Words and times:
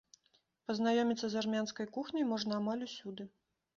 Пазнаёміцца 0.69 1.29
з 1.33 1.39
армянскай 1.41 1.91
кухняй 1.99 2.25
можна 2.33 2.51
амаль 2.61 2.85
усюды. 2.87 3.23